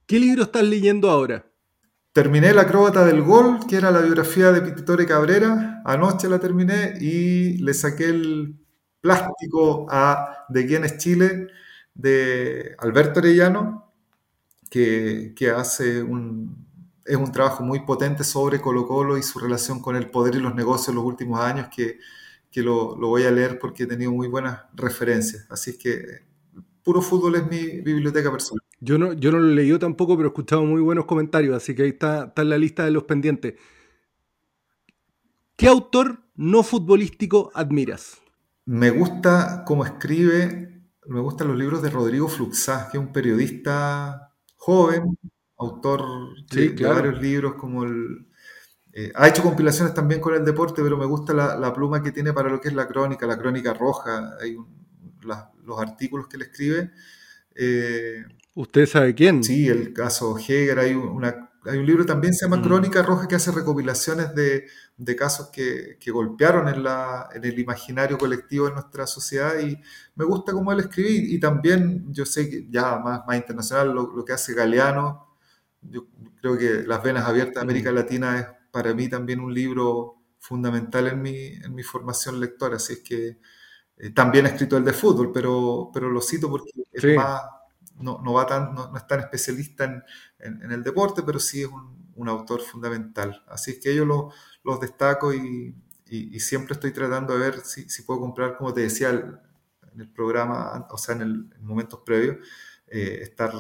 [0.07, 1.47] ¿Qué libro estás leyendo ahora?
[2.13, 5.83] Terminé La acróbata del gol, que era la biografía de Pititore Cabrera.
[5.85, 8.57] Anoche la terminé y le saqué el
[9.01, 11.49] plástico a De quién es Chile
[11.95, 13.93] de Alberto Arellano
[14.73, 16.67] que, hace un,
[17.05, 20.41] es un trabajo muy potente sobre Colo Colo y su relación con el poder y
[20.41, 21.99] los negocios en los últimos años, que,
[22.51, 25.47] que lo, lo, voy a leer porque he tenido muy buenas referencias.
[25.51, 26.23] Así que
[26.83, 28.63] puro fútbol es mi biblioteca personal.
[28.81, 31.75] Yo no, yo no lo he leído tampoco, pero he escuchado muy buenos comentarios, así
[31.75, 33.55] que ahí está, está en la lista de los pendientes.
[35.57, 38.19] ¿Qué autor no futbolístico admiras?
[38.65, 44.33] Me gusta cómo escribe, me gustan los libros de Rodrigo Fluxá, que es un periodista
[44.57, 45.19] joven,
[45.59, 46.03] autor
[46.51, 48.27] de, varios libros como el...
[48.93, 52.33] Eh, ha hecho compilaciones también con el deporte, pero me gusta la, pluma que tiene
[52.33, 54.57] para lo que es la crónica, la crónica roja, hay
[55.65, 56.91] los artículos que él escribe.
[57.55, 59.43] Eh, ¿Usted sabe quién?
[59.43, 62.63] Sí, el caso Heger, hay, una, hay un libro también se llama mm.
[62.63, 67.59] Crónica Roja que hace recopilaciones de, de casos que, que golpearon en, la, en, el
[67.59, 69.79] imaginario colectivo de nuestra sociedad y
[70.15, 74.15] me gusta cómo él escribe y, también yo sé que ya más, más internacional lo,
[74.15, 75.29] lo, que hace Galeano,
[75.81, 76.07] yo
[76.41, 77.95] creo que Las Venas Abiertas de América mm.
[77.95, 82.95] Latina es para mí también un libro fundamental en mi, en mi formación lectora, así
[82.95, 83.39] es que
[84.03, 87.43] eh, también he escrito el de fútbol, pero, pero lo cito porque es más,
[88.01, 90.03] no, no, va tan, no, es tan especialista en,
[90.41, 93.45] en, el deporte, pero sí es un, un autor fundamental.
[93.47, 94.33] Así que yo lo,
[94.65, 95.77] los destaco y,
[96.07, 100.11] y, siempre estoy tratando de ver si, si, puedo comprar, como te decía en el
[100.11, 102.39] programa, o sea, en, el, en momentos previos,
[102.89, 103.53] eh, estar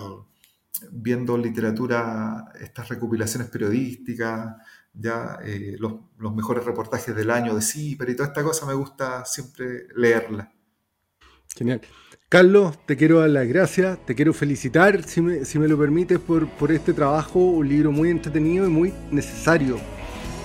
[0.90, 4.56] viendo literatura, estas recopilaciones periodísticas,
[4.94, 5.94] ya eh, los,
[6.34, 10.52] mejores reportajes del año de CIPER y toda esta cosa me gusta siempre leerla.
[11.56, 11.80] Genial.
[12.28, 16.18] Carlos, te quiero dar las gracias, te quiero felicitar, si me, si me lo permites,
[16.18, 19.76] por, por, este trabajo, un libro muy entretenido y muy necesario.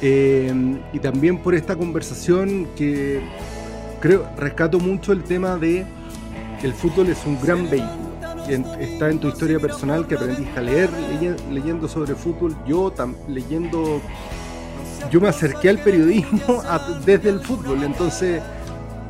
[0.01, 0.53] Eh,
[0.93, 3.21] y también por esta conversación que
[3.99, 5.85] creo, rescato mucho el tema de
[6.59, 8.07] que el fútbol es un gran vehículo.
[8.79, 10.89] Está en tu historia personal que aprendiste a leer
[11.51, 12.93] leyendo sobre fútbol, yo
[13.27, 14.01] leyendo,
[15.09, 16.63] yo me acerqué al periodismo
[17.05, 18.41] desde el fútbol, entonces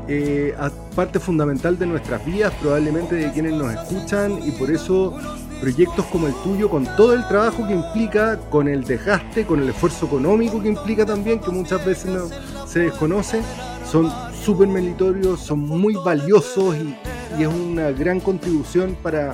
[0.07, 0.55] eh,
[0.95, 5.17] parte fundamental de nuestras vidas, probablemente de quienes nos escuchan, y por eso
[5.59, 9.69] proyectos como el tuyo, con todo el trabajo que implica, con el desgaste, con el
[9.69, 12.29] esfuerzo económico que implica también, que muchas veces no
[12.67, 13.41] se desconoce,
[13.89, 16.95] son súper meritorios, son muy valiosos y,
[17.41, 19.31] es una gran contribución para,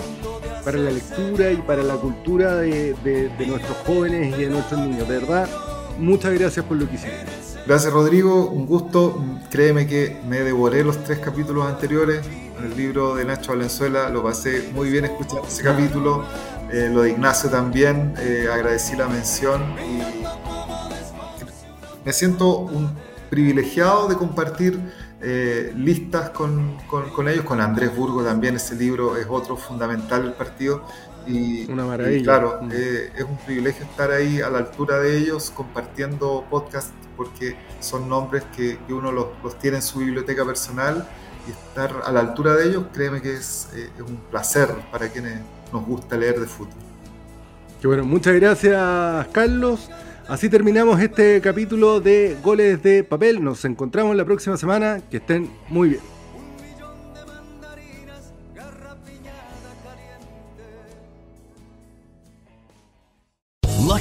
[0.65, 2.95] para la lectura y para la cultura de,
[3.47, 5.07] nuestros jóvenes y de nuestros niños.
[5.07, 5.47] Verdad,
[5.97, 7.25] muchas gracias por lo que hiciste.
[7.65, 9.23] Gracias Rodrigo, un gusto.
[9.49, 12.21] Créeme que me devoré los tres capítulos anteriores.
[12.63, 16.25] El libro de Nacho Valenzuela lo pasé muy bien escuchando ese capítulo.
[16.71, 19.61] Eh, lo de Ignacio también, eh, agradecí la mención
[22.05, 22.89] me siento un
[23.29, 24.79] privilegiado de compartir
[25.21, 30.33] eh, listas con, con, ellos, con Andrés Burgo también, ese libro es otro fundamental del
[30.33, 30.85] partido.
[31.27, 32.23] Y, Una maravilla.
[32.23, 32.71] claro, mm.
[32.71, 38.43] es un privilegio estar ahí a la altura de ellos compartiendo podcast porque son nombres
[38.55, 39.27] que, uno los,
[39.59, 41.07] tiene en su biblioteca personal
[41.47, 45.39] y estar a la altura de ellos, créeme que es, eh, un placer para quienes
[45.71, 46.73] nos gusta leer de fútbol.
[47.81, 49.89] Qué bueno, muchas gracias Carlos.
[50.27, 53.43] Así terminamos este capítulo de Goles de Papel.
[53.43, 55.01] Nos encontramos la próxima semana.
[55.11, 56.12] Que estén muy bien.